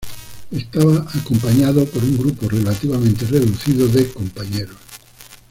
[0.49, 4.77] Estaba acompañado por un grupo relativamente reducido de compañeros.